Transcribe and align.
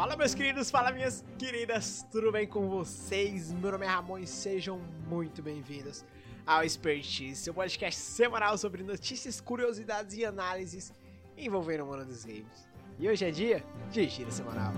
Fala 0.00 0.16
meus 0.16 0.34
queridos, 0.34 0.70
fala 0.70 0.90
minhas 0.92 1.22
queridas, 1.38 2.06
tudo 2.10 2.32
bem 2.32 2.46
com 2.46 2.70
vocês? 2.70 3.52
Meu 3.52 3.70
nome 3.70 3.84
é 3.84 3.88
Ramon 3.90 4.16
e 4.16 4.26
sejam 4.26 4.78
muito 5.06 5.42
bem-vindos 5.42 6.06
ao 6.46 6.64
Expertise, 6.64 7.42
seu 7.42 7.52
podcast 7.52 8.00
semanal 8.00 8.56
sobre 8.56 8.82
notícias, 8.82 9.42
curiosidades 9.42 10.16
e 10.16 10.24
análises 10.24 10.90
envolvendo 11.36 11.84
o 11.84 11.86
mundo 11.86 12.06
dos 12.06 12.24
games. 12.24 12.66
E 12.98 13.10
hoje 13.10 13.26
é 13.26 13.30
dia 13.30 13.62
de 13.90 14.08
Gira 14.08 14.30
Semanal. 14.30 14.72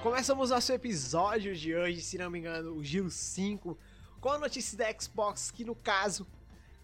Começamos 0.00 0.50
nosso 0.50 0.72
episódio 0.72 1.56
de 1.56 1.74
hoje, 1.74 2.00
se 2.00 2.16
não 2.16 2.30
me 2.30 2.38
engano, 2.38 2.76
o 2.76 2.84
Giro 2.84 3.10
5, 3.10 3.76
com 4.20 4.30
a 4.30 4.38
notícia 4.38 4.78
da 4.78 4.86
Xbox, 4.96 5.50
que 5.50 5.64
no 5.64 5.74
caso 5.74 6.24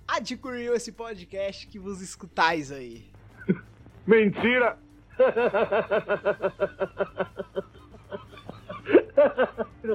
adquiriu 0.07 0.75
esse 0.75 0.93
podcast 0.93 1.67
que 1.67 1.79
vos 1.79 2.01
escutais 2.01 2.71
aí. 2.71 3.05
Mentira! 4.07 4.79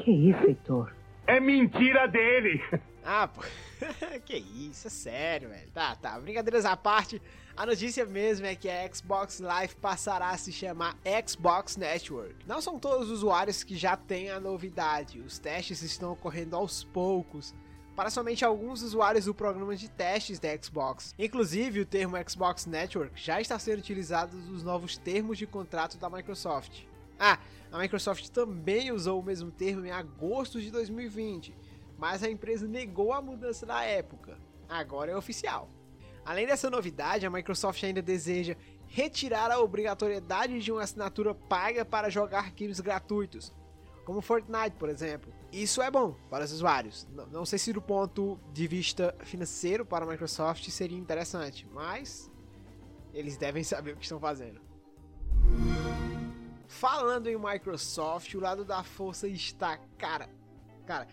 Que 0.04 0.12
isso, 0.12 0.48
Heitor? 0.48 0.94
É 1.28 1.40
mentira 1.40 2.08
dele! 2.08 2.62
Ah, 3.04 3.28
pô. 3.28 3.42
que 4.26 4.36
isso, 4.36 4.88
é 4.88 4.90
sério, 4.90 5.50
velho. 5.50 5.70
Tá, 5.72 5.96
tá. 5.96 6.20
Brincadeiras 6.20 6.66
à 6.66 6.76
parte, 6.76 7.22
a 7.56 7.66
notícia 7.66 8.06
mesmo 8.06 8.46
é 8.46 8.56
que 8.56 8.70
a 8.70 8.94
Xbox 8.94 9.40
Live 9.40 9.76
passará 9.76 10.30
a 10.30 10.38
se 10.38 10.52
chamar 10.52 10.98
Xbox 11.28 11.78
Network. 11.78 12.36
Não 12.46 12.62
são 12.62 12.80
todos 12.80 13.10
os 13.10 13.20
usuários 13.20 13.64
que 13.64 13.76
já 13.76 13.96
têm 13.96 14.30
a 14.30 14.40
novidade. 14.40 15.20
Os 15.20 15.40
testes 15.40 15.82
estão 15.82 16.12
ocorrendo 16.12 16.56
aos 16.56 16.84
poucos 16.84 17.54
para 18.00 18.10
somente 18.10 18.46
alguns 18.46 18.82
usuários 18.82 19.26
do 19.26 19.34
programa 19.34 19.76
de 19.76 19.90
testes 19.90 20.40
da 20.40 20.48
Xbox. 20.58 21.14
Inclusive, 21.20 21.82
o 21.82 21.86
termo 21.86 22.16
Xbox 22.26 22.66
Network 22.66 23.22
já 23.22 23.42
está 23.42 23.60
sendo 23.60 23.80
utilizado 23.80 24.38
nos 24.38 24.64
novos 24.64 24.96
termos 24.96 25.38
de 25.38 25.46
contrato 25.46 25.98
da 25.98 26.10
Microsoft. 26.10 26.84
Ah, 27.20 27.38
a 27.70 27.78
Microsoft 27.78 28.30
também 28.30 28.90
usou 28.90 29.20
o 29.20 29.24
mesmo 29.24 29.52
termo 29.52 29.86
em 29.86 29.92
agosto 29.92 30.62
de 30.62 30.72
2020, 30.72 31.54
mas 31.98 32.24
a 32.24 32.30
empresa 32.30 32.66
negou 32.66 33.12
a 33.12 33.22
mudança 33.22 33.66
na 33.66 33.84
época. 33.84 34.38
Agora 34.70 35.12
é 35.12 35.18
oficial. 35.18 35.70
Além 36.24 36.48
dessa 36.48 36.70
novidade, 36.70 37.26
a 37.26 37.30
Microsoft 37.30 37.84
ainda 37.84 38.02
deseja 38.02 38.56
retirar 38.88 39.52
a 39.52 39.60
obrigatoriedade 39.60 40.62
de 40.62 40.72
uma 40.72 40.84
assinatura 40.84 41.36
paga 41.36 41.84
para 41.84 42.10
jogar 42.10 42.52
games 42.52 42.80
gratuitos, 42.80 43.52
como 44.10 44.24
Fortnite, 44.24 44.76
por 44.80 44.90
exemplo. 44.90 45.32
Isso 45.52 45.84
é 45.84 45.92
bom 45.92 46.16
para 46.32 46.44
os 46.44 46.52
usuários. 46.52 47.08
Não, 47.12 47.28
não 47.28 47.46
sei 47.46 47.60
se 47.60 47.72
do 47.72 47.80
ponto 47.80 48.40
de 48.52 48.66
vista 48.66 49.16
financeiro 49.22 49.86
para 49.86 50.04
a 50.04 50.08
Microsoft 50.08 50.68
seria 50.72 50.98
interessante, 50.98 51.68
mas 51.72 52.32
eles 53.14 53.38
devem 53.38 53.64
saber 53.64 53.92
o 53.92 53.98
que 53.98 54.02
estão 54.02 54.20
fazendo. 54.20 54.60
Falando 56.68 57.28
em 57.28 57.38
Microsoft, 57.38 58.34
o 58.34 58.40
lado 58.40 58.66
da 58.66 58.84
força 58.84 59.28
está, 59.28 59.78
cara, 59.96 60.28
cara, 60.88 61.08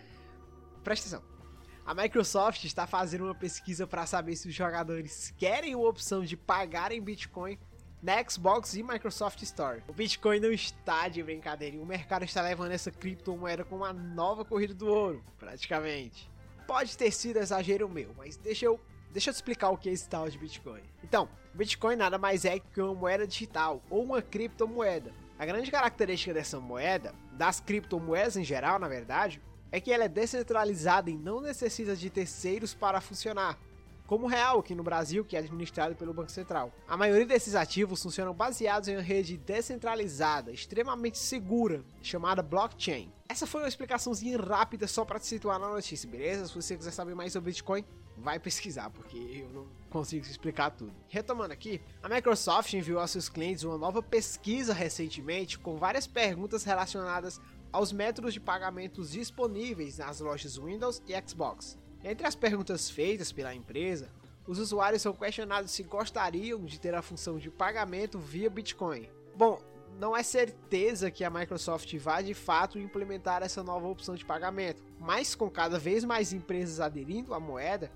presta 0.83 1.15
atenção. 1.15 1.37
A 1.85 1.95
Microsoft 1.95 2.65
está 2.65 2.87
fazendo 2.87 3.25
uma 3.25 3.35
pesquisa 3.35 3.87
para 3.87 4.07
saber 4.07 4.37
se 4.37 4.49
os 4.49 4.55
jogadores 4.55 5.35
querem 5.37 5.75
a 5.75 5.79
opção 5.79 6.25
de 6.25 6.35
pagar 6.35 6.93
em 6.93 7.03
Bitcoin 7.03 7.59
na 8.03 8.23
Xbox 8.23 8.75
e 8.75 8.83
Microsoft 8.83 9.43
Store. 9.43 9.83
O 9.89 9.93
Bitcoin 9.93 10.41
não 10.41 10.51
está 10.51 11.09
de 11.09 11.23
brincadeira 11.23 11.77
e 11.77 11.79
o 11.79 11.87
mercado 11.87 12.25
está 12.25 12.43
levando 12.43 12.73
essa 12.73 12.91
criptomoeda 12.91 13.65
como 13.65 13.85
uma 13.85 13.93
nova 13.93 14.45
corrida 14.45 14.75
do 14.75 14.87
ouro, 14.87 15.25
praticamente. 15.39 16.31
Pode 16.67 16.97
ter 16.97 17.11
sido 17.11 17.39
exagero 17.39 17.89
meu, 17.89 18.13
mas 18.17 18.37
deixa 18.37 18.67
eu, 18.67 18.81
deixa 19.13 19.31
eu 19.31 19.35
te 19.35 19.37
explicar 19.37 19.71
o 19.71 19.77
que 19.77 19.89
é 19.89 19.93
esse 19.93 20.09
tal 20.09 20.29
de 20.29 20.39
Bitcoin. 20.39 20.83
Então, 21.03 21.29
Bitcoin 21.55 21.97
nada 21.97 22.19
mais 22.19 22.45
é 22.45 22.59
que 22.59 22.81
uma 22.81 22.95
moeda 22.95 23.27
digital 23.27 23.83
ou 23.89 24.05
uma 24.05 24.21
criptomoeda. 24.21 25.13
A 25.39 25.45
grande 25.45 25.71
característica 25.71 26.33
dessa 26.33 26.59
moeda, 26.59 27.15
das 27.33 27.61
criptomoedas 27.61 28.37
em 28.37 28.45
geral, 28.45 28.79
na 28.79 28.89
verdade, 28.89 29.41
é 29.71 29.81
que 29.81 29.93
ela 29.93 30.05
é 30.05 30.09
descentralizada 30.09 31.11
e 31.11 31.17
não 31.17 31.41
necessita 31.41 31.95
de 31.95 32.09
terceiros 32.09 32.73
para 32.73 33.01
funcionar 33.01 33.59
como 34.07 34.27
o 34.27 34.29
real 34.29 34.61
aqui 34.61 34.75
no 34.75 34.83
Brasil, 34.83 35.25
que 35.25 35.37
é 35.37 35.41
administrado 35.41 35.95
pelo 35.95 36.15
Banco 36.15 36.31
Central. 36.31 36.73
A 36.87 36.97
maioria 36.97 37.27
desses 37.27 37.55
ativos 37.55 38.03
funcionam 38.03 38.33
baseados 38.33 38.89
em 38.89 38.97
uma 38.97 39.03
rede 39.03 39.37
descentralizada, 39.37 40.53
extremamente 40.53 41.19
segura, 41.19 41.85
chamada 42.03 42.43
blockchain. 42.43 43.13
Essa 43.29 43.47
foi 43.47 43.63
uma 43.63 43.69
explicaçãozinha 43.69 44.39
rápida 44.39 44.87
só 44.87 45.05
para 45.05 45.19
te 45.19 45.27
situar 45.27 45.59
na 45.59 45.69
notícia, 45.69 46.09
beleza? 46.09 46.47
Se 46.47 46.55
você 46.55 46.77
quiser 46.77 46.93
saber 46.93 47.15
mais 47.15 47.33
sobre 47.33 47.51
Bitcoin, 47.51 47.85
vai 48.17 48.39
pesquisar, 48.39 48.91
porque 48.91 49.19
eu 49.19 49.49
não 49.51 49.67
consigo 49.91 50.25
explicar 50.25 50.71
tudo. 50.71 50.93
Retomando 51.09 51.53
aqui, 51.53 51.81
a 52.03 52.09
Microsoft 52.09 52.73
enviou 52.73 53.01
aos 53.01 53.11
seus 53.11 53.29
clientes 53.29 53.65
uma 53.65 53.77
nova 53.77 54.03
pesquisa 54.03 54.73
recentemente 54.73 55.59
com 55.59 55.77
várias 55.77 56.07
perguntas 56.07 56.65
relacionadas 56.65 57.41
aos 57.73 57.93
métodos 57.93 58.33
de 58.33 58.41
pagamentos 58.41 59.11
disponíveis 59.11 59.99
nas 59.99 60.21
lojas 60.21 60.57
Windows 60.57 61.03
e 61.07 61.29
Xbox. 61.29 61.77
Entre 62.09 62.25
as 62.25 62.37
perguntas 62.37 62.89
feitas 62.89 63.33
pela 63.33 63.53
empresa, 63.53 64.09
os 64.47 64.61
usuários 64.61 65.03
são 65.03 65.13
questionados 65.13 65.73
se 65.73 65.83
gostariam 65.83 66.65
de 66.65 66.79
ter 66.79 66.95
a 66.95 67.03
função 67.03 67.37
de 67.37 67.51
pagamento 67.51 68.17
via 68.17 68.49
Bitcoin. 68.49 69.09
Bom, 69.35 69.61
não 69.99 70.17
é 70.17 70.23
certeza 70.23 71.11
que 71.11 71.25
a 71.25 71.31
Microsoft 71.31 71.93
vá 71.99 72.23
de 72.23 72.33
fato 72.33 72.79
implementar 72.79 73.43
essa 73.43 73.61
nova 73.61 73.89
opção 73.89 74.15
de 74.15 74.25
pagamento, 74.25 74.85
mas 75.01 75.35
com 75.35 75.51
cada 75.51 75.81
vez 75.81 76.05
mais 76.05 76.33
empresas 76.33 76.79
aderindo 76.79 77.35
à 77.35 77.41
moeda, 77.41 77.91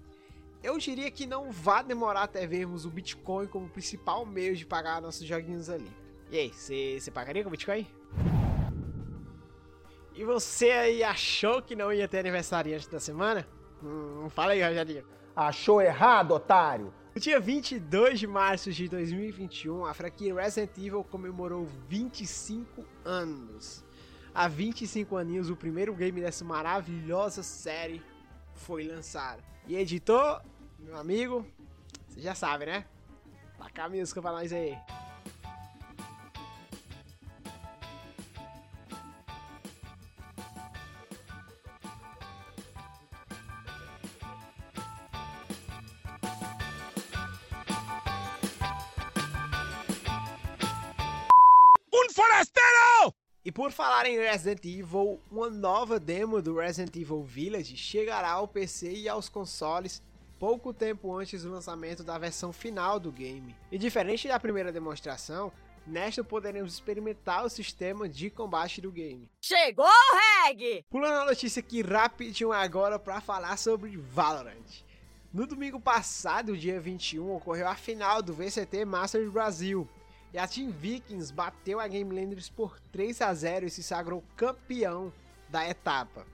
eu 0.60 0.77
diria 0.77 1.09
que 1.09 1.25
não 1.25 1.53
vai 1.53 1.84
demorar 1.84 2.25
até 2.25 2.44
vermos 2.48 2.84
o 2.84 2.91
Bitcoin 2.91 3.47
como 3.47 3.69
principal 3.69 4.27
meio 4.27 4.56
de 4.56 4.66
pagar 4.66 5.00
nossos 5.00 5.25
joguinhos 5.25 5.71
ali. 5.71 5.88
E 6.32 6.37
aí, 6.37 6.53
você 6.53 7.12
pagaria 7.12 7.44
com 7.44 7.50
Bitcoin? 7.50 7.87
E 10.16 10.25
você 10.25 10.72
aí 10.72 11.04
achou 11.04 11.62
que 11.62 11.77
não 11.77 11.92
ia 11.92 12.09
ter 12.09 12.19
aniversariante 12.19 12.91
da 12.91 12.98
semana? 12.98 13.47
Hum, 13.83 14.29
fala 14.31 14.53
aí, 14.53 14.63
Rogerinho. 14.63 15.05
Achou 15.35 15.81
errado, 15.81 16.33
otário? 16.33 16.93
No 17.15 17.21
dia 17.21 17.41
22 17.41 18.21
de 18.21 18.27
março 18.27 18.71
de 18.71 18.89
2021, 18.89 19.85
a 19.85 19.95
franquia 19.95 20.35
Resident 20.35 20.77
Evil 20.77 21.03
comemorou 21.03 21.67
25 21.89 22.85
anos. 23.05 23.85
Há 24.35 24.47
25 24.47 25.17
aninhos, 25.17 25.51
o 25.51 25.57
primeiro 25.57 25.95
game 25.95 26.21
dessa 26.21 26.45
maravilhosa 26.45 27.43
série 27.43 28.03
foi 28.55 28.85
lançado. 28.85 29.43
E 29.67 29.77
editor, 29.77 30.41
meu 30.79 30.97
amigo, 30.97 31.45
você 32.07 32.21
já 32.21 32.35
sabe, 32.35 32.67
né? 32.67 32.85
Taca 33.59 33.85
a 33.85 33.89
música 33.89 34.23
pra 34.23 34.33
nós 34.33 34.53
aí. 34.53 34.77
E 53.50 53.53
por 53.53 53.72
falar 53.72 54.06
em 54.06 54.16
Resident 54.16 54.65
Evil, 54.65 55.21
uma 55.28 55.50
nova 55.50 55.99
demo 55.99 56.41
do 56.41 56.61
Resident 56.61 56.94
Evil 56.94 57.25
Village 57.25 57.77
chegará 57.77 58.31
ao 58.31 58.47
PC 58.47 58.93
e 58.93 59.09
aos 59.09 59.28
consoles 59.28 60.00
pouco 60.38 60.72
tempo 60.72 61.12
antes 61.19 61.43
do 61.43 61.50
lançamento 61.50 62.05
da 62.05 62.16
versão 62.16 62.53
final 62.53 63.00
do 63.00 63.10
game. 63.10 63.56
E 63.72 63.77
diferente 63.77 64.28
da 64.28 64.39
primeira 64.39 64.71
demonstração, 64.71 65.50
nesta 65.84 66.22
poderemos 66.22 66.75
experimentar 66.75 67.44
o 67.44 67.50
sistema 67.50 68.09
de 68.09 68.31
combate 68.31 68.81
do 68.81 68.93
game. 68.93 69.28
Chegou, 69.44 69.84
Reg! 70.44 70.84
Pulando 70.89 71.22
a 71.22 71.25
notícia 71.25 71.59
aqui 71.59 71.83
rapidinho 71.83 72.53
agora 72.53 73.01
para 73.01 73.21
falar 73.21 73.59
sobre 73.59 73.97
Valorant. 73.97 74.84
No 75.34 75.45
domingo 75.45 75.80
passado, 75.80 76.57
dia 76.57 76.80
21, 76.80 77.34
ocorreu 77.34 77.66
a 77.66 77.75
final 77.75 78.22
do 78.22 78.33
VCT 78.33 78.84
Masters 78.84 79.28
Brasil, 79.28 79.89
e 80.32 80.38
a 80.38 80.47
Team 80.47 80.71
Vikings 80.71 81.32
bateu 81.32 81.80
a 81.80 81.88
Game 81.88 82.15
Landers 82.15 82.48
por 82.48 82.78
3 82.92 83.21
a 83.22 83.34
0 83.34 83.66
e 83.66 83.71
se 83.71 83.82
sagrou 83.82 84.24
campeão 84.36 85.12
da 85.48 85.68
etapa. 85.68 86.27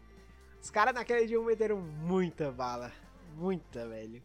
Os 0.60 0.70
caras 0.70 0.94
naquele 0.94 1.26
dia 1.26 1.40
meteram 1.40 1.80
muita 1.80 2.50
bala. 2.50 2.92
Muita, 3.36 3.86
velho. 3.88 4.22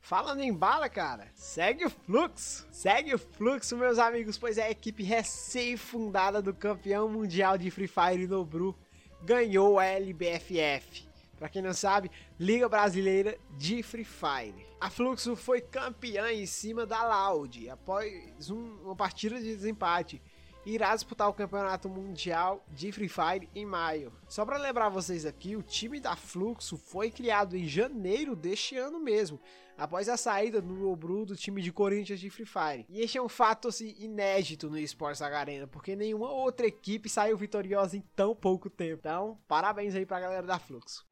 Falando 0.00 0.40
em 0.40 0.54
bala, 0.54 0.88
cara, 0.88 1.28
segue 1.34 1.84
o 1.84 1.90
fluxo. 1.90 2.66
Segue 2.70 3.14
o 3.14 3.18
fluxo, 3.18 3.76
meus 3.76 3.98
amigos, 3.98 4.38
pois 4.38 4.56
é 4.56 4.62
a 4.62 4.70
equipe 4.70 5.02
recém-fundada 5.02 6.40
do 6.40 6.54
campeão 6.54 7.08
mundial 7.08 7.58
de 7.58 7.70
Free 7.70 7.88
Fire 7.88 8.26
Nobru 8.26 8.74
ganhou 9.22 9.78
a 9.78 9.84
LBFF. 9.84 11.07
Para 11.38 11.48
quem 11.48 11.62
não 11.62 11.72
sabe, 11.72 12.10
Liga 12.38 12.68
Brasileira 12.68 13.38
de 13.56 13.82
Free 13.82 14.04
Fire. 14.04 14.66
A 14.80 14.90
Fluxo 14.90 15.36
foi 15.36 15.60
campeã 15.60 16.32
em 16.32 16.46
cima 16.46 16.84
da 16.84 17.06
Loud 17.06 17.68
após 17.70 18.50
um, 18.50 18.76
uma 18.84 18.96
partida 18.96 19.38
de 19.38 19.44
desempate. 19.44 20.20
Irá 20.64 20.94
disputar 20.94 21.28
o 21.28 21.34
Campeonato 21.34 21.88
Mundial 21.88 22.64
de 22.68 22.92
Free 22.92 23.08
Fire 23.08 23.48
em 23.54 23.64
maio. 23.64 24.12
Só 24.28 24.44
para 24.44 24.58
lembrar 24.58 24.88
vocês 24.88 25.24
aqui, 25.24 25.56
o 25.56 25.62
time 25.62 26.00
da 26.00 26.14
Fluxo 26.16 26.76
foi 26.76 27.10
criado 27.10 27.56
em 27.56 27.66
janeiro 27.66 28.36
deste 28.36 28.76
ano 28.76 29.00
mesmo, 29.00 29.40
após 29.76 30.08
a 30.08 30.16
saída 30.16 30.60
do 30.60 30.74
Nobru 30.74 31.24
do 31.24 31.36
time 31.36 31.62
de 31.62 31.72
Corinthians 31.72 32.20
de 32.20 32.28
Free 32.30 32.44
Fire. 32.44 32.86
E 32.88 33.00
este 33.00 33.18
é 33.18 33.22
um 33.22 33.28
fato 33.28 33.68
assim, 33.68 33.94
inédito 33.98 34.68
no 34.68 34.78
Esportes 34.78 35.22
Arena, 35.22 35.66
porque 35.66 35.94
nenhuma 35.94 36.30
outra 36.30 36.66
equipe 36.66 37.08
saiu 37.08 37.36
vitoriosa 37.36 37.96
em 37.96 38.04
tão 38.14 38.34
pouco 38.34 38.68
tempo. 38.68 39.00
Então, 39.00 39.38
parabéns 39.46 39.94
aí 39.94 40.04
pra 40.04 40.20
galera 40.20 40.46
da 40.46 40.58
Fluxo. 40.58 41.06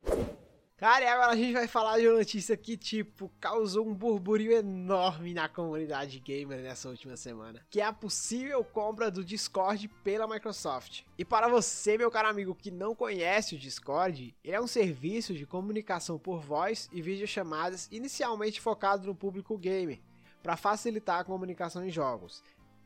Cara, 0.78 1.06
e 1.06 1.08
agora 1.08 1.32
a 1.32 1.36
gente 1.36 1.54
vai 1.54 1.66
falar 1.66 1.98
de 1.98 2.06
uma 2.06 2.18
notícia 2.18 2.54
que, 2.54 2.76
tipo, 2.76 3.32
causou 3.40 3.88
um 3.88 3.94
burburinho 3.94 4.52
enorme 4.52 5.32
na 5.32 5.48
comunidade 5.48 6.20
gamer 6.20 6.60
nessa 6.60 6.90
última 6.90 7.16
semana. 7.16 7.64
Que 7.70 7.80
é 7.80 7.84
a 7.84 7.94
possível 7.94 8.62
compra 8.62 9.10
do 9.10 9.24
Discord 9.24 9.88
pela 10.04 10.28
Microsoft. 10.28 11.04
E 11.16 11.24
para 11.24 11.48
você, 11.48 11.96
meu 11.96 12.10
caro 12.10 12.28
amigo, 12.28 12.54
que 12.54 12.70
não 12.70 12.94
conhece 12.94 13.54
o 13.54 13.58
Discord, 13.58 14.36
ele 14.44 14.54
é 14.54 14.60
um 14.60 14.66
serviço 14.66 15.32
de 15.32 15.46
comunicação 15.46 16.18
por 16.18 16.42
voz 16.42 16.90
e 16.92 17.00
videochamadas 17.00 17.88
inicialmente 17.90 18.60
focado 18.60 19.06
no 19.06 19.14
público 19.14 19.56
gamer, 19.56 19.98
para 20.42 20.58
facilitar 20.58 21.20
a 21.20 21.24
comunicação 21.24 21.86
em 21.86 21.90
jogos 21.90 22.42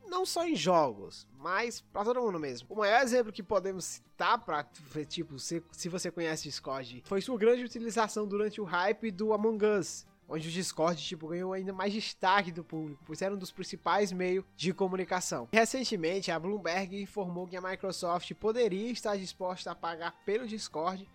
não 0.07 0.27
só 0.27 0.47
em 0.47 0.55
jogos, 0.55 1.27
mas 1.39 1.81
para 1.81 2.05
todo 2.05 2.21
mundo 2.21 2.39
mesmo. 2.39 2.67
O 2.71 2.77
maior 2.77 3.03
exemplo 3.03 3.33
que 3.33 3.43
podemos 3.43 3.85
citar 3.85 4.39
para 4.45 4.65
tipo, 5.09 5.39
se, 5.39 5.63
se 5.73 5.89
você 5.89 6.11
conhece 6.11 6.45
Discord, 6.45 7.03
foi 7.05 7.21
sua 7.21 7.39
grande 7.39 7.65
utilização 7.65 8.27
durante 8.27 8.61
o 8.61 8.65
hype 8.65 9.11
do 9.11 9.33
Among 9.33 9.65
Us, 9.65 10.07
onde 10.29 10.49
o 10.49 10.51
Discord 10.51 11.03
tipo, 11.03 11.29
ganhou 11.29 11.53
ainda 11.53 11.73
mais 11.73 11.93
destaque 11.93 12.53
do 12.53 12.63
público, 12.63 13.03
pois 13.07 13.21
era 13.21 13.35
um 13.35 13.39
dos 13.39 13.51
principais 13.51 14.13
meios 14.13 14.45
de 14.57 14.73
comunicação. 14.73 15.49
Recentemente, 15.53 16.31
a 16.31 16.39
Bloomberg 16.39 17.03
informou 17.03 17.47
que 17.47 17.57
a 17.57 17.61
Microsoft 17.61 18.33
poderia 18.35 18.91
estar 18.91 19.17
disposta 19.17 19.73
a 19.73 19.75
pagar 19.75 20.13
pelo 20.25 20.47
Discord 20.47 21.09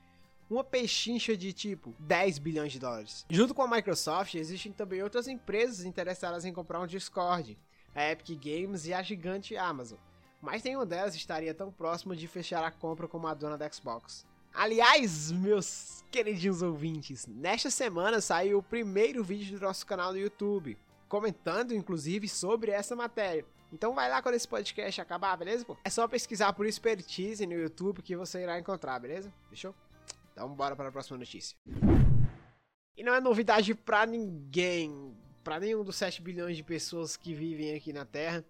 uma 0.50 0.64
pechincha 0.64 1.36
de 1.36 1.52
tipo 1.52 1.96
10 2.00 2.38
bilhões 2.40 2.72
de 2.72 2.80
dólares. 2.80 3.26
Junto 3.30 3.54
com 3.54 3.64
a 3.64 3.68
Microsoft, 3.68 4.36
existem 4.36 4.72
também 4.72 5.02
outras 5.02 5.28
empresas 5.28 5.86
interessadas 5.86 6.46
em 6.46 6.54
comprar 6.54 6.80
um 6.80 6.88
Discord, 6.88 7.58
a 7.95 8.12
Epic 8.12 8.38
Games 8.38 8.86
e 8.86 8.94
a 8.94 9.01
gigante 9.01 9.56
Amazon, 9.56 9.97
mas 10.42 10.62
nenhuma 10.62 10.86
delas 10.86 11.15
estaria 11.15 11.53
tão 11.53 11.71
próxima 11.71 12.15
de 12.15 12.27
fechar 12.27 12.63
a 12.63 12.69
compra 12.69 13.07
como 13.07 13.25
a 13.25 13.33
dona 13.33 13.57
da 13.57 13.71
Xbox. 13.71 14.25
Aliás, 14.53 15.31
meus 15.31 16.03
queridinhos 16.12 16.62
ouvintes, 16.62 17.25
nesta 17.25 17.69
semana 17.69 18.21
saiu 18.21 18.59
o 18.59 18.63
primeiro 18.63 19.24
vídeo 19.24 19.57
do 19.57 19.65
nosso 19.65 19.86
canal 19.86 20.12
no 20.12 20.19
YouTube, 20.19 20.77
comentando 21.09 21.74
inclusive 21.74 22.27
sobre 22.30 22.71
essa 22.71 22.95
matéria. 22.95 23.45
Então 23.71 23.94
vai 23.94 24.09
lá 24.09 24.21
quando 24.21 24.36
esse 24.36 24.47
podcast 24.47 25.01
acabar, 25.01 25.36
beleza? 25.36 25.65
Pô? 25.65 25.75
É 25.83 25.89
só 25.89 26.07
pesquisar 26.07 26.53
por 26.53 26.65
expertise 26.65 27.45
no 27.45 27.53
YouTube 27.53 28.01
que 28.01 28.15
você 28.15 28.44
irá 28.44 28.59
encontrar, 28.59 29.00
beleza? 29.00 29.33
Fechou? 29.50 29.74
Então 30.31 30.50
bora 30.53 30.75
para 30.75 30.89
a 30.89 30.92
próxima 30.92 31.18
notícia. 31.18 31.57
E 32.95 33.03
não 33.03 33.13
é 33.13 33.19
novidade 33.19 33.75
pra 33.75 34.06
ninguém 34.06 35.13
para 35.45 35.59
nenhum 35.59 35.83
dos 35.83 35.95
7 35.97 36.24
bilhões 36.24 36.57
de 36.57 36.63
pessoas 36.63 37.15
que 37.15 37.31
vivem 37.31 37.75
aqui 37.75 37.94
na 37.94 38.03
Terra, 38.03 38.44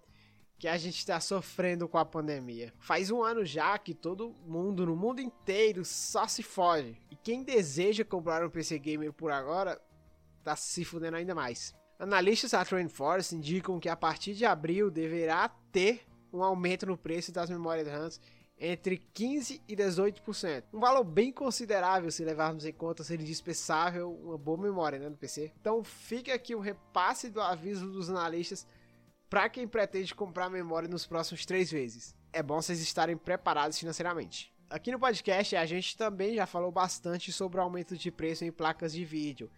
que 0.57 0.65
a 0.65 0.77
gente 0.77 0.97
está 0.97 1.19
sofrendo 1.19 1.89
com 1.89 1.97
a 1.97 2.06
pandemia. 2.06 2.74
Faz 2.80 3.12
um 3.12 3.21
ano 3.21 3.44
já 3.44 3.77
que 3.77 3.94
todo 3.94 4.33
mundo, 4.47 4.86
no 4.86 4.95
mundo 4.95 5.19
inteiro, 5.19 5.83
só 5.83 6.25
se 6.25 6.42
foge. 6.42 6.97
E 7.12 7.15
quem 7.18 7.44
deseja 7.44 8.06
comprar 8.06 8.45
um 8.45 8.50
PC 8.50 8.80
Gamer 8.80 9.12
por 9.12 9.30
agora, 9.30 9.77
tá 10.42 10.56
se 10.56 10.86
fudendo 10.86 11.18
ainda 11.18 11.36
mais. 11.36 11.75
Analistas 12.00 12.51
da 12.51 12.63
Trendforce 12.63 13.36
indicam 13.36 13.77
que 13.77 13.89
a 13.89 13.97
partir 13.97 14.33
de 14.33 14.45
abril 14.45 14.89
deverá 14.89 15.50
ter 15.74 16.07
um 16.31 16.42
aumento 16.42 16.86
no 16.86 16.97
preço 16.97 17.30
das 17.30 17.50
memórias 17.50 17.89
RAM 17.89 18.09
entre 18.57 19.02
15% 19.13 19.62
e 19.68 19.75
18%. 19.75 20.63
Um 20.74 20.80
valor 20.80 21.04
bem 21.04 21.31
considerável 21.31 22.10
se 22.10 22.24
levarmos 22.24 22.66
em 22.66 22.72
conta 22.72 23.04
ser 23.04 23.19
indispensável 23.19 24.13
uma 24.13 24.38
boa 24.38 24.57
memória 24.57 24.98
né, 24.98 25.10
no 25.10 25.18
PC. 25.18 25.52
Então 25.60 25.84
fica 25.84 26.34
aqui 26.34 26.56
o 26.56 26.60
repasse 26.60 27.30
do 27.30 27.42
aviso 27.42 27.92
dos 27.92 28.10
analistas 28.10 28.66
para 29.30 29.50
quem 29.50 29.68
pretende 29.68 30.16
comprar 30.16 30.50
memória 30.50 30.88
nos 30.88 31.06
próximos 31.06 31.46
três 31.46 31.72
meses. 31.74 32.16
É 32.31 32.42
bom 32.42 32.62
vocês 32.62 32.80
estarem 32.80 33.18
preparados 33.18 33.78
financeiramente. 33.78 34.54
Aqui 34.69 34.92
no 34.92 35.00
podcast 35.00 35.56
a 35.56 35.66
gente 35.66 35.98
também 35.98 36.36
já 36.36 36.46
falou 36.46 36.72
bastante 36.72 37.31
sobre 37.31 37.60
o 37.60 37.63
aumento 37.63 37.98
de 37.98 38.10
preço 38.10 38.46
em 38.46 38.52
placas 38.52 38.94
de 38.94 39.04
vídeo. 39.04 39.50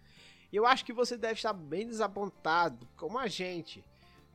E 0.50 0.56
eu 0.56 0.66
acho 0.66 0.84
que 0.84 0.92
você 0.92 1.16
deve 1.16 1.34
estar 1.34 1.52
bem 1.52 1.86
desapontado, 1.86 2.88
como 2.96 3.18
a 3.18 3.26
gente. 3.26 3.84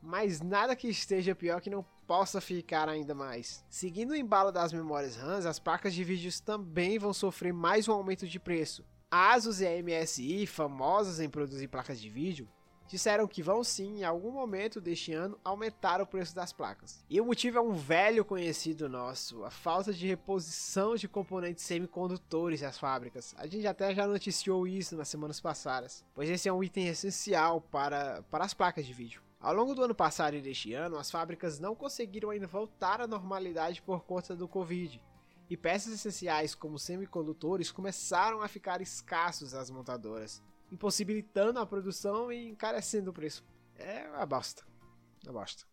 Mas 0.01 0.41
nada 0.41 0.75
que 0.75 0.87
esteja 0.87 1.33
pior 1.33 1.59
que 1.59 1.69
não 1.69 1.85
possa 2.07 2.41
ficar 2.41 2.89
ainda 2.89 3.13
mais. 3.13 3.63
Seguindo 3.69 4.11
o 4.11 4.15
embalo 4.15 4.51
das 4.51 4.73
memórias 4.73 5.15
RAM, 5.15 5.37
as 5.37 5.59
placas 5.59 5.93
de 5.93 6.03
vídeos 6.03 6.39
também 6.39 6.99
vão 6.99 7.13
sofrer 7.13 7.53
mais 7.53 7.87
um 7.87 7.93
aumento 7.93 8.27
de 8.27 8.39
preço. 8.39 8.83
Asus 9.09 9.61
e 9.61 9.83
MSI, 9.83 10.47
famosas 10.47 11.19
em 11.19 11.29
produzir 11.29 11.67
placas 11.67 11.99
de 12.01 12.09
vídeo, 12.09 12.47
disseram 12.87 13.27
que 13.27 13.41
vão 13.41 13.63
sim, 13.63 13.99
em 13.99 14.03
algum 14.03 14.31
momento 14.31 14.79
deste 14.79 15.13
ano, 15.13 15.39
aumentar 15.43 16.01
o 16.01 16.05
preço 16.05 16.35
das 16.35 16.53
placas. 16.53 17.03
E 17.09 17.19
o 17.19 17.25
motivo 17.25 17.57
é 17.57 17.61
um 17.61 17.73
velho 17.73 18.23
conhecido 18.23 18.89
nosso, 18.89 19.43
a 19.43 19.49
falta 19.49 19.93
de 19.93 20.07
reposição 20.07 20.95
de 20.95 21.07
componentes 21.07 21.63
semicondutores 21.63 22.61
às 22.63 22.77
fábricas. 22.77 23.33
A 23.37 23.47
gente 23.47 23.65
até 23.65 23.93
já 23.93 24.07
noticiou 24.07 24.67
isso 24.67 24.95
nas 24.95 25.07
semanas 25.07 25.39
passadas, 25.39 26.05
pois 26.13 26.29
esse 26.29 26.47
é 26.47 26.53
um 26.53 26.63
item 26.63 26.87
essencial 26.87 27.61
para, 27.61 28.21
para 28.29 28.45
as 28.45 28.53
placas 28.53 28.85
de 28.85 28.93
vídeo. 28.93 29.21
Ao 29.43 29.53
longo 29.53 29.75
do 29.75 29.83
ano 29.83 29.93
passado 29.93 30.37
e 30.37 30.41
deste 30.41 30.73
ano, 30.73 30.97
as 30.97 31.11
fábricas 31.11 31.59
não 31.59 31.75
conseguiram 31.75 32.29
ainda 32.29 32.47
voltar 32.47 33.01
à 33.01 33.05
normalidade 33.05 33.81
por 33.81 34.05
conta 34.05 34.33
do 34.33 34.47
Covid, 34.47 35.03
e 35.49 35.57
peças 35.57 35.91
essenciais 35.95 36.55
como 36.55 36.79
semicondutores 36.79 37.69
começaram 37.69 38.41
a 38.41 38.47
ficar 38.47 38.79
escassos 38.79 39.53
às 39.53 39.69
montadoras, 39.69 40.41
impossibilitando 40.71 41.59
a 41.59 41.65
produção 41.65 42.31
e 42.31 42.47
encarecendo 42.47 43.11
o 43.11 43.13
preço. 43.13 43.43
É 43.75 44.07
uma 44.11 44.25
bosta. 44.25 44.63
Uma 45.25 45.33
bosta. 45.33 45.65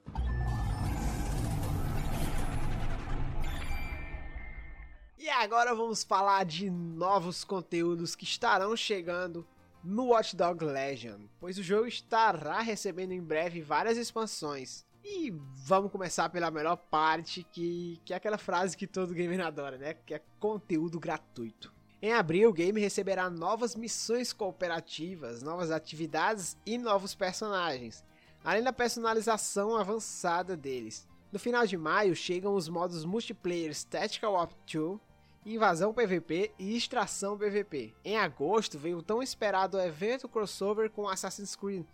E 5.17 5.29
agora 5.29 5.73
vamos 5.77 6.03
falar 6.03 6.45
de 6.45 6.69
novos 6.69 7.45
conteúdos 7.45 8.17
que 8.17 8.25
estarão 8.25 8.77
chegando 8.77 9.47
no 9.83 10.09
Watch 10.09 10.37
Dogs 10.37 10.65
Legion, 10.65 11.21
pois 11.39 11.59
o 11.59 11.63
jogo 11.63 11.87
estará 11.87 12.61
recebendo 12.61 13.13
em 13.13 13.23
breve 13.23 13.61
várias 13.63 13.97
expansões. 13.97 14.85
E 15.03 15.31
vamos 15.65 15.91
começar 15.91 16.29
pela 16.29 16.51
melhor 16.51 16.77
parte, 16.77 17.43
que, 17.51 17.99
que 18.05 18.13
é 18.13 18.17
aquela 18.17 18.37
frase 18.37 18.77
que 18.77 18.87
todo 18.87 19.15
gamer 19.15 19.41
adora, 19.41 19.79
né? 19.79 19.95
Que 19.95 20.15
é 20.15 20.23
conteúdo 20.39 21.01
gratuito. 21.01 21.73
Em 22.03 22.13
abril, 22.13 22.51
o 22.51 22.53
game 22.53 22.81
receberá 22.81 23.29
novas 23.29 23.75
missões 23.75 24.33
cooperativas, 24.33 25.43
novas 25.43 25.71
atividades 25.71 26.57
e 26.65 26.79
novos 26.79 27.15
personagens, 27.15 28.05
além 28.45 28.63
da 28.63 28.73
personalização 28.73 29.77
avançada 29.77 30.57
deles. 30.57 31.09
No 31.33 31.39
final 31.39 31.67
de 31.67 31.77
maio, 31.77 32.15
chegam 32.17 32.55
os 32.55 32.69
modos 32.69 33.05
multiplayer 33.05 33.73
Tactical 33.85 34.35
Op 34.35 34.55
2 34.71 34.99
Invasão 35.45 35.95
PVP 35.95 36.53
e 36.59 36.77
Extração 36.77 37.37
PVP. 37.39 37.95
Em 38.05 38.19
agosto 38.19 38.79
veio 38.79 38.99
o 38.99 39.03
tão 39.03 39.23
esperado 39.23 39.81
evento 39.81 40.29
crossover 40.29 40.91
com 40.91 41.09
Assassin's 41.09 41.57
Creed, 41.57 41.87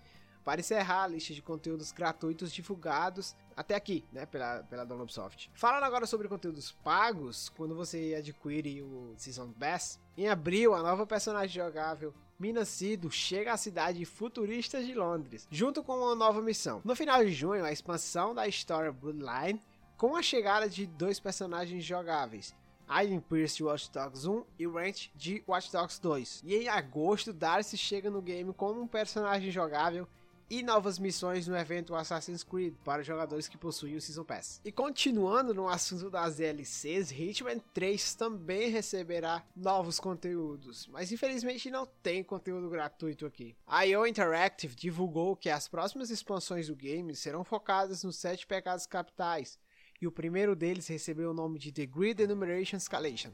para 0.45 0.61
encerrar 0.61 1.05
a 1.05 1.07
lista 1.07 1.33
de 1.33 1.43
conteúdos 1.43 1.93
gratuitos 1.93 2.53
divulgados 2.53 3.37
até 3.57 3.75
aqui, 3.75 4.05
né, 4.13 4.27
pela, 4.27 4.65
pela 4.65 4.85
Downloadsoft. 4.85 5.51
Falando 5.55 5.85
agora 5.85 6.07
sobre 6.07 6.29
conteúdos 6.29 6.73
pagos, 6.85 7.49
quando 7.51 7.75
você 7.75 8.15
adquire 8.19 8.83
o 8.83 9.15
Season 9.17 9.53
Pass, 9.53 9.99
em 10.17 10.29
abril 10.29 10.75
a 10.75 10.83
nova 10.83 11.07
personagem 11.07 11.55
jogável 11.55 12.13
Mina 12.39 12.65
Cido 12.65 13.11
chega 13.11 13.53
à 13.53 13.57
cidade 13.57 14.05
futurista 14.05 14.83
de 14.83 14.95
Londres, 14.95 15.49
junto 15.51 15.83
com 15.83 15.97
uma 15.97 16.15
nova 16.15 16.43
missão. 16.43 16.81
No 16.85 16.95
final 16.95 17.25
de 17.25 17.33
junho, 17.33 17.65
a 17.65 17.73
expansão 17.73 18.35
da 18.35 18.47
história 18.47 18.93
Bloodline, 18.93 19.61
com 19.97 20.15
a 20.15 20.23
chegada 20.23 20.69
de 20.69 20.87
dois 20.87 21.19
personagens 21.19 21.83
jogáveis, 21.85 22.55
Iron 23.03 23.21
Pierce 23.21 23.57
de 23.57 23.65
Watch 23.65 23.91
Dogs 23.91 24.29
1 24.29 24.45
e 24.59 24.67
Ranch 24.67 25.11
de 25.15 25.43
Watch 25.47 25.71
Dogs 25.73 26.01
2. 26.01 26.43
E 26.45 26.55
em 26.55 26.69
agosto, 26.69 27.33
Darcy 27.33 27.77
chega 27.77 28.11
no 28.11 28.23
game 28.23 28.53
como 28.53 28.81
um 28.81 28.87
personagem 28.87 29.51
jogável 29.51 30.07
e 30.49 30.63
novas 30.63 30.99
missões 30.99 31.49
no 31.49 31.57
evento 31.57 31.95
Assassin's 31.95 32.45
Creed 32.45 32.75
para 32.85 33.03
jogadores 33.03 33.49
que 33.49 33.59
possuem 33.59 33.97
o 33.97 34.01
Season 34.01 34.25
Pass. 34.25 34.61
E 34.65 34.71
continuando 34.71 35.53
no 35.53 35.69
assunto 35.69 36.09
das 36.09 36.37
DLCs, 36.37 37.11
Hitman 37.11 37.59
3 37.75 38.15
também 38.15 38.71
receberá 38.71 39.45
novos 39.57 39.99
conteúdos, 39.99 40.87
mas 40.87 41.11
infelizmente 41.11 41.71
não 41.71 41.87
tem 42.03 42.23
conteúdo 42.23 42.71
gratuito 42.71 43.27
aqui. 43.27 43.57
A 43.67 43.85
IO 43.85 44.07
Interactive 44.07 44.75
divulgou 44.75 45.37
que 45.37 45.51
as 45.51 45.67
próximas 45.67 46.11
expansões 46.11 46.69
do 46.69 46.77
game 46.77 47.15
serão 47.15 47.43
focadas 47.43 48.05
nos 48.05 48.17
sete 48.17 48.47
pecados 48.47 48.87
capitais, 48.87 49.59
e 50.01 50.07
o 50.07 50.13
primeiro 50.13 50.55
deles 50.55 50.87
recebeu 50.87 51.31
o 51.31 51.35
nome 51.35 51.59
de 51.59 51.73
The 51.73 51.87
Grid 51.87 52.23
Enumeration 52.23 52.77
Escalation. 52.77 53.31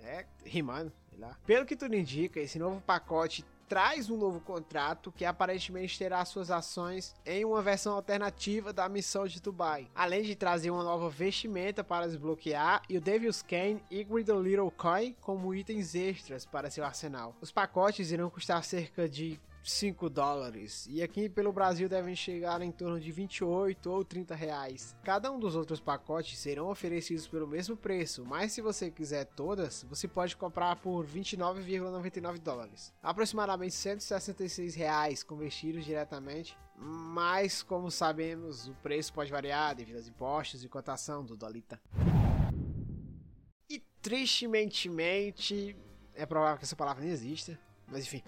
É, 0.00 0.24
rimando, 0.44 0.92
sei 1.10 1.18
lá. 1.18 1.36
Pelo 1.44 1.66
que 1.66 1.74
tudo 1.74 1.96
indica, 1.96 2.38
esse 2.38 2.58
novo 2.58 2.80
pacote 2.80 3.44
traz 3.68 4.08
um 4.08 4.16
novo 4.16 4.40
contrato 4.40 5.10
que 5.10 5.24
aparentemente 5.24 5.98
terá 5.98 6.24
suas 6.24 6.50
ações 6.50 7.14
em 7.24 7.44
uma 7.44 7.60
versão 7.60 7.94
alternativa 7.94 8.72
da 8.72 8.88
missão 8.88 9.26
de 9.26 9.40
Dubai, 9.40 9.90
além 9.94 10.22
de 10.22 10.36
trazer 10.36 10.70
uma 10.70 10.84
nova 10.84 11.10
vestimenta 11.10 11.82
para 11.82 12.06
desbloquear 12.06 12.82
e 12.88 12.96
o 12.96 13.00
Devil's 13.00 13.42
Cane 13.42 13.82
e 13.90 14.04
the 14.04 14.34
Little 14.34 14.70
Coin 14.70 15.16
como 15.20 15.54
itens 15.54 15.94
extras 15.94 16.46
para 16.46 16.70
seu 16.70 16.84
arsenal. 16.84 17.34
Os 17.40 17.50
pacotes 17.50 18.10
irão 18.10 18.30
custar 18.30 18.62
cerca 18.62 19.08
de 19.08 19.40
5 19.66 20.08
dólares. 20.08 20.86
E 20.88 21.02
aqui 21.02 21.28
pelo 21.28 21.52
Brasil 21.52 21.88
devem 21.88 22.14
chegar 22.14 22.62
em 22.62 22.70
torno 22.70 23.00
de 23.00 23.10
28 23.10 23.90
ou 23.90 24.04
30 24.04 24.34
reais. 24.34 24.96
Cada 25.02 25.30
um 25.30 25.38
dos 25.38 25.56
outros 25.56 25.80
pacotes 25.80 26.38
serão 26.38 26.70
oferecidos 26.70 27.26
pelo 27.26 27.48
mesmo 27.48 27.76
preço, 27.76 28.24
mas 28.24 28.52
se 28.52 28.60
você 28.60 28.90
quiser 28.90 29.24
todas, 29.24 29.84
você 29.88 30.06
pode 30.06 30.36
comprar 30.36 30.76
por 30.76 31.04
29,99 31.04 32.38
dólares. 32.38 32.94
Aproximadamente 33.02 33.74
166 33.74 34.74
reais 34.74 35.22
convertidos 35.22 35.84
diretamente. 35.84 36.56
Mas, 36.78 37.62
como 37.62 37.90
sabemos, 37.90 38.68
o 38.68 38.74
preço 38.74 39.12
pode 39.12 39.32
variar 39.32 39.74
devido 39.74 39.96
aos 39.96 40.06
impostos 40.06 40.62
e 40.62 40.68
cotação 40.68 41.24
do 41.24 41.36
Dolita. 41.36 41.80
E 43.68 43.82
tristemente, 44.00 44.88
é 46.14 46.26
provável 46.26 46.58
que 46.58 46.64
essa 46.64 46.76
palavra 46.76 47.02
não 47.02 47.10
exista, 47.10 47.58
mas 47.88 48.04
enfim, 48.04 48.22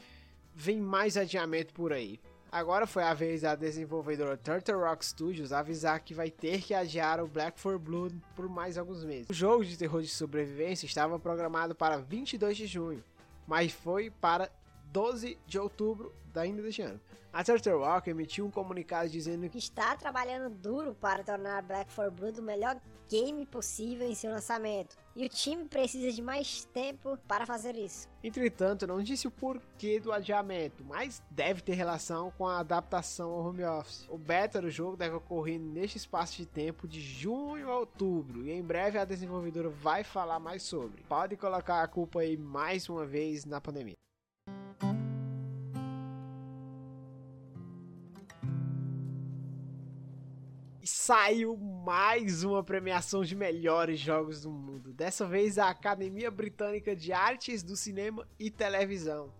vem 0.58 0.80
mais 0.80 1.16
adiamento 1.16 1.72
por 1.72 1.92
aí. 1.92 2.20
Agora 2.50 2.84
foi 2.84 3.04
a 3.04 3.14
vez 3.14 3.42
da 3.42 3.54
desenvolvedora 3.54 4.36
Turtle 4.36 4.80
Rock 4.80 5.06
Studios 5.06 5.52
avisar 5.52 6.00
que 6.00 6.12
vai 6.12 6.30
ter 6.30 6.62
que 6.62 6.74
adiar 6.74 7.20
o 7.20 7.28
Black 7.28 7.60
for 7.60 7.78
Blood 7.78 8.20
por 8.34 8.48
mais 8.48 8.76
alguns 8.76 9.04
meses. 9.04 9.30
O 9.30 9.34
jogo 9.34 9.64
de 9.64 9.76
terror 9.76 10.02
de 10.02 10.08
sobrevivência 10.08 10.84
estava 10.84 11.16
programado 11.18 11.76
para 11.76 11.98
22 11.98 12.56
de 12.56 12.66
junho, 12.66 13.04
mas 13.46 13.70
foi 13.70 14.10
para 14.10 14.50
12 14.86 15.38
de 15.46 15.58
outubro 15.60 16.12
ainda 16.34 16.60
deste 16.60 16.82
ano. 16.82 17.00
A 17.32 17.44
Turtle 17.44 17.78
Rock 17.78 18.10
emitiu 18.10 18.44
um 18.44 18.50
comunicado 18.50 19.08
dizendo 19.08 19.48
que 19.48 19.58
está 19.58 19.94
trabalhando 19.94 20.52
duro 20.52 20.92
para 20.94 21.22
tornar 21.22 21.62
Black 21.62 21.94
4 21.94 22.10
Blood 22.10 22.40
o 22.40 22.42
melhor 22.42 22.80
game 23.08 23.46
possível 23.46 24.08
em 24.08 24.14
seu 24.14 24.32
lançamento, 24.32 24.96
e 25.18 25.26
o 25.26 25.28
time 25.28 25.64
precisa 25.64 26.12
de 26.12 26.22
mais 26.22 26.64
tempo 26.66 27.18
para 27.26 27.44
fazer 27.44 27.74
isso. 27.74 28.08
Entretanto, 28.22 28.86
não 28.86 29.02
disse 29.02 29.26
o 29.26 29.32
porquê 29.32 29.98
do 29.98 30.12
adiamento, 30.12 30.84
mas 30.84 31.20
deve 31.28 31.60
ter 31.60 31.74
relação 31.74 32.30
com 32.38 32.46
a 32.46 32.60
adaptação 32.60 33.30
ao 33.30 33.44
home 33.44 33.64
office. 33.64 34.06
O 34.08 34.16
beta 34.16 34.60
do 34.60 34.70
jogo 34.70 34.96
deve 34.96 35.16
ocorrer 35.16 35.58
neste 35.58 35.96
espaço 35.96 36.36
de 36.36 36.46
tempo 36.46 36.86
de 36.86 37.00
junho 37.00 37.68
a 37.68 37.80
outubro, 37.80 38.46
e 38.46 38.52
em 38.52 38.62
breve 38.62 38.96
a 38.96 39.04
desenvolvedora 39.04 39.68
vai 39.68 40.04
falar 40.04 40.38
mais 40.38 40.62
sobre. 40.62 41.02
Pode 41.08 41.36
colocar 41.36 41.82
a 41.82 41.88
culpa 41.88 42.20
aí 42.20 42.36
mais 42.36 42.88
uma 42.88 43.04
vez 43.04 43.44
na 43.44 43.60
pandemia. 43.60 43.96
Saiu 50.88 51.56
mais 51.56 52.42
uma 52.42 52.64
premiação 52.64 53.22
de 53.22 53.36
melhores 53.36 54.00
jogos 54.00 54.42
do 54.42 54.50
mundo. 54.50 54.92
Dessa 54.92 55.26
vez 55.26 55.58
a 55.58 55.68
Academia 55.68 56.30
Britânica 56.30 56.96
de 56.96 57.12
Artes 57.12 57.62
do 57.62 57.76
Cinema 57.76 58.26
e 58.38 58.50
Televisão, 58.50 59.30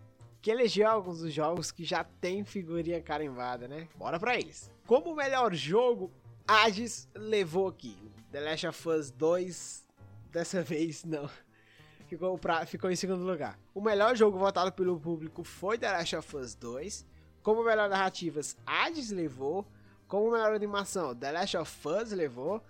que 0.43 0.51
elegeu 0.51 0.87
alguns 0.89 1.21
dos 1.21 1.33
jogos 1.33 1.73
que 1.73 1.85
já 1.85 2.05
tem 2.05 2.45
figurinha 2.45 3.01
carimbada, 3.01 3.67
né? 3.67 3.89
Bora 3.97 4.21
pra 4.21 4.37
eles. 4.37 4.71
Como 4.87 5.15
melhor 5.15 5.55
jogo, 5.55 6.13
Hades 6.47 7.09
levou 7.15 7.69
aqui. 7.69 7.97
The 8.31 8.41
Last 8.41 8.67
of 8.67 8.89
Us 8.89 9.11
2, 9.11 9.87
dessa 10.31 10.61
vez 10.63 11.03
não. 11.05 11.29
Ficou, 12.09 12.39
pra, 12.39 12.67
ficou 12.67 12.91
em 12.91 12.97
segundo 12.97 13.25
lugar. 13.25 13.59
O 13.75 13.81
melhor 13.81 14.15
jogo 14.15 14.39
votado 14.39 14.71
pelo 14.73 15.01
público 15.01 15.43
foi 15.43 15.79
The 15.79 15.91
Last 15.93 16.17
of 16.17 16.37
Us 16.37 16.55
2. 16.55 17.07
Como 17.43 17.65
melhor 17.65 17.89
narrativas, 17.89 18.57
Hades 18.67 19.11
levou. 19.11 19.67
Como 20.09 20.31
melhor 20.33 20.55
animação, 20.55 21.15
The 21.15 21.31
Last 21.31 21.57
of 21.59 21.89
Us 21.89 22.13
levou. 22.13 22.63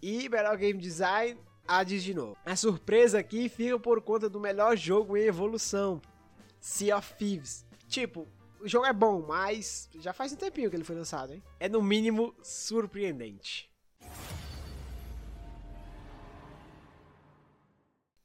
E 0.00 0.28
melhor 0.28 0.56
game 0.56 0.78
design, 0.78 1.36
Hades 1.66 2.04
de 2.04 2.14
novo. 2.14 2.36
A 2.44 2.54
surpresa 2.54 3.18
aqui 3.18 3.48
fica 3.48 3.76
por 3.78 4.00
conta 4.00 4.30
do 4.30 4.38
melhor 4.38 4.76
jogo 4.76 5.16
em 5.16 5.24
evolução, 5.24 6.00
Sea 6.60 6.96
of 6.96 7.14
Thieves. 7.14 7.66
Tipo, 7.88 8.28
o 8.60 8.68
jogo 8.68 8.86
é 8.86 8.92
bom, 8.92 9.24
mas 9.26 9.88
já 9.98 10.12
faz 10.12 10.32
um 10.32 10.36
tempinho 10.36 10.70
que 10.70 10.76
ele 10.76 10.84
foi 10.84 10.94
lançado, 10.94 11.32
hein? 11.32 11.42
É 11.58 11.68
no 11.68 11.82
mínimo 11.82 12.32
surpreendente. 12.40 13.68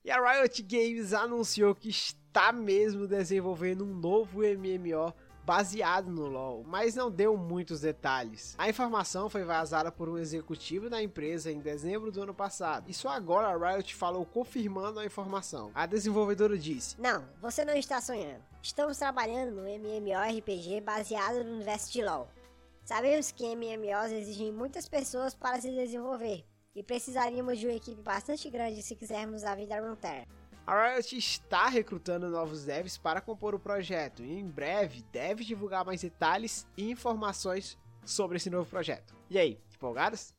E 0.04 0.12
a 0.12 0.20
Riot 0.20 0.62
Games 0.64 1.14
anunciou 1.14 1.74
que 1.74 1.90
está 1.90 2.52
mesmo 2.52 3.08
desenvolvendo 3.08 3.86
um 3.86 3.94
novo 3.94 4.42
MMO 4.42 5.14
baseado 5.52 6.10
no 6.10 6.28
LoL, 6.28 6.64
mas 6.66 6.96
não 6.96 7.12
deu 7.12 7.36
muitos 7.36 7.82
detalhes. 7.82 8.56
A 8.58 8.70
informação 8.70 9.30
foi 9.30 9.44
vazada 9.44 9.92
por 9.92 10.08
um 10.08 10.18
executivo 10.18 10.90
da 10.90 11.04
empresa 11.04 11.52
em 11.52 11.60
dezembro 11.60 12.10
do 12.10 12.22
ano 12.22 12.34
passado, 12.34 12.90
e 12.90 12.94
só 12.94 13.10
agora 13.10 13.50
a 13.50 13.74
Riot 13.74 13.94
falou 13.94 14.26
confirmando 14.26 14.98
a 14.98 15.06
informação. 15.06 15.70
A 15.76 15.86
desenvolvedora 15.86 16.58
disse: 16.58 16.96
Não, 16.98 17.26
você 17.42 17.66
não 17.66 17.74
está 17.74 18.00
sonhando. 18.00 18.42
Estamos 18.64 18.98
trabalhando 18.98 19.52
no 19.52 19.68
MMORPG 19.68 20.80
baseado 20.80 21.44
no 21.44 21.56
universo 21.56 21.92
de 21.92 22.02
LoL. 22.02 22.30
Sabemos 22.86 23.34
que 23.34 23.54
MMOs 23.54 24.14
exigem 24.14 24.54
muitas 24.54 24.88
pessoas 24.88 25.34
para 25.34 25.60
se 25.60 25.70
desenvolver, 25.70 26.46
e 26.74 26.82
precisaríamos 26.82 27.60
de 27.60 27.68
uma 27.68 27.76
equipe 27.76 28.02
bastante 28.02 28.50
grande 28.50 28.82
se 28.82 28.96
quisermos 28.96 29.44
a 29.44 29.54
vida 29.54 29.78
Runeterra. 29.82 30.26
A 30.66 30.94
Riot 30.94 31.18
está 31.18 31.68
recrutando 31.68 32.30
novos 32.30 32.66
devs 32.66 32.98
para 32.98 33.20
compor 33.20 33.56
o 33.56 33.60
projeto 33.60 34.24
e 34.24 34.32
em 34.32 34.48
breve 34.48 35.04
deve 35.12 35.44
divulgar 35.44 35.84
mais 35.84 36.02
detalhes 36.02 36.68
e 36.78 36.90
informações 36.90 37.78
sobre 38.06 38.38
esse 38.38 38.50
novo 38.50 38.70
projeto. 38.70 39.16
E 39.30 39.38
aí, 39.38 39.60
empolgados? 39.74 40.34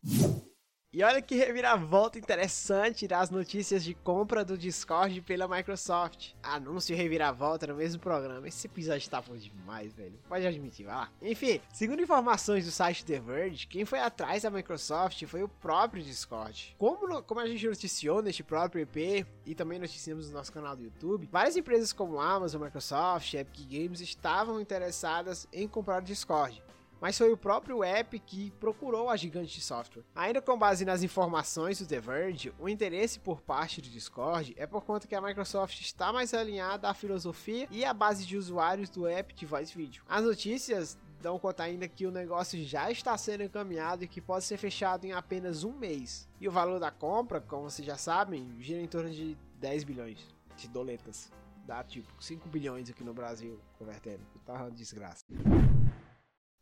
E 0.95 1.03
olha 1.03 1.23
que 1.23 1.35
reviravolta 1.35 2.19
interessante 2.19 3.09
das 3.09 3.31
notícias 3.31 3.83
de 3.83 3.95
compra 3.95 4.45
do 4.45 4.59
Discord 4.59 5.23
pela 5.23 5.49
Microsoft. 5.49 6.35
Anúncio 6.43 6.93
e 6.93 6.97
reviravolta 6.97 7.67
no 7.67 7.77
mesmo 7.77 7.99
programa. 7.99 8.47
Esse 8.47 8.67
episódio 8.67 9.09
tá 9.09 9.19
bom 9.23 9.35
demais, 9.35 9.91
velho. 9.95 10.13
Pode 10.29 10.47
admitir, 10.47 10.85
vai 10.85 10.95
lá. 10.95 11.11
Enfim, 11.23 11.63
segundo 11.73 12.03
informações 12.03 12.67
do 12.67 12.71
site 12.71 13.07
The 13.07 13.21
Verge, 13.21 13.67
quem 13.69 13.87
foi 13.87 14.01
atrás 14.01 14.43
da 14.43 14.51
Microsoft 14.51 15.25
foi 15.25 15.43
o 15.43 15.49
próprio 15.49 16.03
Discord. 16.03 16.77
Como, 16.77 17.23
como 17.23 17.41
a 17.41 17.47
gente 17.47 17.67
noticiou 17.67 18.21
neste 18.21 18.43
próprio 18.43 18.83
EP 18.83 19.27
e 19.47 19.55
também 19.55 19.79
noticiamos 19.79 20.29
no 20.29 20.35
nosso 20.35 20.53
canal 20.53 20.77
do 20.77 20.83
YouTube, 20.83 21.27
várias 21.33 21.57
empresas 21.57 21.95
como 21.95 22.21
Amazon, 22.21 22.65
Microsoft, 22.65 23.33
Epic 23.33 23.67
Games 23.67 24.03
estavam 24.03 24.61
interessadas 24.61 25.49
em 25.55 25.67
comprar 25.67 26.03
o 26.03 26.05
Discord 26.05 26.63
mas 27.03 27.19
foi 27.19 27.33
o 27.33 27.37
próprio 27.37 27.83
app 27.83 28.17
que 28.21 28.53
procurou 28.61 29.11
a 29.11 29.17
gigante 29.17 29.57
de 29.57 29.61
software. 29.61 30.05
Ainda 30.15 30.41
com 30.41 30.57
base 30.57 30.85
nas 30.85 31.03
informações 31.03 31.81
do 31.81 31.87
The 31.87 31.99
Verge, 31.99 32.55
o 32.61 32.69
interesse 32.69 33.19
por 33.19 33.41
parte 33.41 33.83
do 33.83 33.89
Discord 33.89 34.55
é 34.57 34.69
por 34.69 34.85
conta 34.85 35.09
que 35.09 35.15
a 35.17 35.21
Microsoft 35.21 35.81
está 35.81 36.13
mais 36.13 36.33
alinhada 36.33 36.89
à 36.89 36.95
filosofia 36.95 37.67
e 37.73 37.85
à 37.85 37.93
base 37.93 38.25
de 38.25 38.37
usuários 38.37 38.89
do 38.89 39.09
app 39.09 39.35
de 39.35 39.45
voice 39.45 39.77
video. 39.77 40.05
As 40.09 40.23
notícias 40.23 40.97
dão 41.21 41.41
conta 41.41 41.65
ainda 41.65 41.89
que 41.89 42.07
o 42.07 42.13
negócio 42.13 42.63
já 42.63 42.89
está 42.89 43.19
sendo 43.19 43.43
encaminhado 43.43 44.05
e 44.05 44.09
que 44.09 44.21
pode 44.21 44.45
ser 44.45 44.57
fechado 44.57 45.05
em 45.05 45.13
apenas 45.13 45.65
um 45.65 45.73
mês. 45.73 46.29
E 46.41 46.47
o 46.47 46.53
valor 46.53 46.79
da 46.79 46.93
compra, 46.93 47.41
como 47.41 47.69
vocês 47.69 47.85
já 47.85 47.97
sabem, 47.97 48.55
gira 48.61 48.81
em 48.81 48.87
torno 48.87 49.11
de 49.11 49.37
10 49.59 49.83
bilhões 49.83 50.19
de 50.57 50.69
doletas. 50.69 51.33
Dá 51.67 51.83
tipo 51.83 52.09
5 52.23 52.49
bilhões 52.49 52.89
aqui 52.89 53.03
no 53.03 53.13
Brasil, 53.13 53.59
convertendo. 53.77 54.23
Tá 54.47 54.55
uma 54.55 54.71
desgraça. 54.71 55.25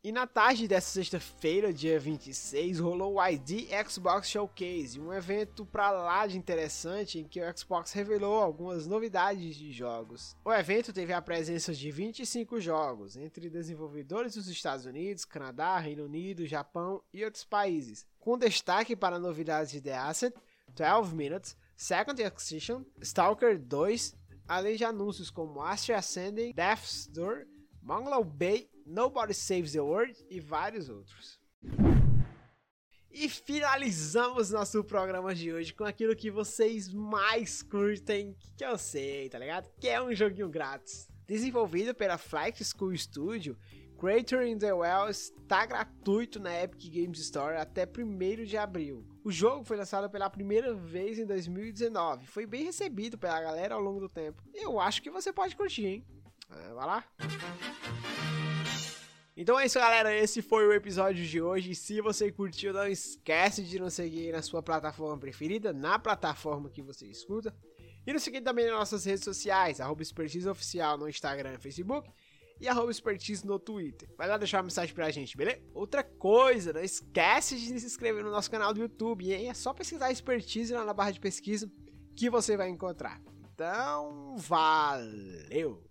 E 0.02 0.10
na 0.10 0.26
tarde 0.26 0.66
dessa 0.66 0.88
sexta-feira, 0.88 1.74
dia 1.74 2.00
26, 2.00 2.78
rolou 2.78 3.16
o 3.16 3.22
ID 3.22 3.68
Xbox 3.86 4.30
Showcase, 4.30 4.98
um 4.98 5.12
evento 5.12 5.66
pra 5.66 5.90
lá 5.90 6.26
de 6.26 6.38
interessante 6.38 7.18
em 7.18 7.28
que 7.28 7.38
o 7.38 7.58
Xbox 7.58 7.92
revelou 7.92 8.36
algumas 8.36 8.86
novidades 8.86 9.54
de 9.56 9.70
jogos. 9.70 10.34
O 10.42 10.50
evento 10.50 10.90
teve 10.90 11.12
a 11.12 11.20
presença 11.20 11.74
de 11.74 11.90
25 11.90 12.58
jogos, 12.62 13.14
entre 13.14 13.50
desenvolvedores 13.50 14.36
dos 14.36 14.48
Estados 14.48 14.86
Unidos, 14.86 15.26
Canadá, 15.26 15.78
Reino 15.78 16.06
Unido, 16.06 16.46
Japão 16.46 17.02
e 17.12 17.22
outros 17.22 17.44
países, 17.44 18.06
com 18.18 18.38
destaque 18.38 18.96
para 18.96 19.18
novidades 19.18 19.70
de 19.70 19.82
The 19.82 19.98
Ascent, 19.98 20.32
12 20.74 21.14
Minutes, 21.14 21.54
Second 21.76 22.22
Extinction, 22.22 22.84
Stalker 23.02 23.58
2, 23.58 24.14
além 24.48 24.76
de 24.76 24.84
anúncios 24.86 25.28
como 25.28 25.60
Astro 25.60 25.94
Ascending, 25.94 26.54
Death's 26.54 27.06
Door, 27.06 27.44
Mongol 27.90 28.22
Bay 28.22 28.70
Nobody 28.86 29.34
Saves 29.34 29.72
the 29.72 29.80
World 29.80 30.14
e 30.30 30.38
vários 30.38 30.88
outros. 30.88 31.40
E 33.10 33.28
finalizamos 33.28 34.52
nosso 34.52 34.84
programa 34.84 35.34
de 35.34 35.52
hoje 35.52 35.74
com 35.74 35.82
aquilo 35.82 36.14
que 36.14 36.30
vocês 36.30 36.88
mais 36.92 37.64
curtem, 37.64 38.36
que 38.56 38.64
eu 38.64 38.78
sei, 38.78 39.28
tá 39.28 39.40
ligado? 39.40 39.68
Que 39.80 39.88
é 39.88 40.00
um 40.00 40.14
joguinho 40.14 40.48
grátis. 40.48 41.08
Desenvolvido 41.26 41.92
pela 41.92 42.16
Flight 42.16 42.64
School 42.64 42.96
Studio, 42.96 43.58
Creator 43.98 44.42
in 44.44 44.56
the 44.56 44.72
Well 44.72 45.10
está 45.10 45.66
gratuito 45.66 46.38
na 46.38 46.62
Epic 46.62 46.94
Games 46.94 47.18
Store 47.18 47.56
até 47.56 47.84
1 47.84 48.44
de 48.44 48.56
abril. 48.56 49.04
O 49.24 49.32
jogo 49.32 49.64
foi 49.64 49.76
lançado 49.76 50.08
pela 50.08 50.30
primeira 50.30 50.72
vez 50.72 51.18
em 51.18 51.26
2019, 51.26 52.24
foi 52.28 52.46
bem 52.46 52.62
recebido 52.62 53.18
pela 53.18 53.40
galera 53.40 53.74
ao 53.74 53.80
longo 53.80 53.98
do 53.98 54.08
tempo. 54.08 54.44
Eu 54.54 54.78
acho 54.78 55.02
que 55.02 55.10
você 55.10 55.32
pode 55.32 55.56
curtir, 55.56 55.86
hein? 55.86 56.06
É, 56.50 56.74
vai 56.74 56.86
lá. 56.86 57.04
Então 59.36 59.58
é 59.58 59.64
isso, 59.64 59.78
galera. 59.78 60.14
Esse 60.14 60.42
foi 60.42 60.66
o 60.66 60.72
episódio 60.72 61.24
de 61.24 61.40
hoje. 61.40 61.74
Se 61.74 62.00
você 62.00 62.30
curtiu, 62.30 62.72
não 62.72 62.86
esquece 62.86 63.62
de 63.62 63.78
nos 63.78 63.94
seguir 63.94 64.32
na 64.32 64.42
sua 64.42 64.62
plataforma 64.62 65.16
preferida, 65.16 65.72
na 65.72 65.98
plataforma 65.98 66.68
que 66.68 66.82
você 66.82 67.06
escuta. 67.06 67.54
E 68.06 68.12
nos 68.12 68.22
seguir 68.22 68.40
também 68.40 68.66
nas 68.66 68.74
nossas 68.74 69.04
redes 69.04 69.24
sociais, 69.24 69.80
arroba 69.80 70.02
Oficial 70.50 70.98
no 70.98 71.08
Instagram 71.08 71.54
e 71.54 71.58
Facebook 71.58 72.10
e 72.60 72.68
arroba 72.68 72.90
Expertise 72.90 73.46
no 73.46 73.58
Twitter. 73.58 74.08
Vai 74.16 74.28
lá 74.28 74.36
deixar 74.36 74.58
uma 74.58 74.64
mensagem 74.64 74.94
pra 74.94 75.10
gente, 75.10 75.36
beleza? 75.36 75.62
Outra 75.72 76.04
coisa, 76.04 76.72
não 76.72 76.82
esquece 76.82 77.56
de 77.56 77.80
se 77.80 77.86
inscrever 77.86 78.22
no 78.22 78.30
nosso 78.30 78.50
canal 78.50 78.74
do 78.74 78.80
YouTube, 78.80 79.32
hein? 79.32 79.48
É 79.48 79.54
só 79.54 79.72
pesquisar 79.72 80.10
Expertise 80.10 80.72
lá 80.72 80.84
na 80.84 80.92
barra 80.92 81.12
de 81.12 81.20
pesquisa 81.20 81.70
que 82.14 82.28
você 82.28 82.56
vai 82.56 82.68
encontrar. 82.68 83.20
Então, 83.54 84.36
valeu! 84.36 85.89